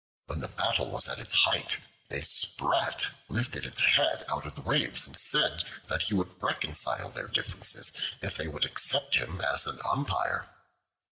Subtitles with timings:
[0.25, 1.77] When the battle was at its height,
[2.09, 7.11] a Sprat lifted its head out of the waves and said that he would reconcile
[7.11, 10.49] their differences if they would accept him as an umpire.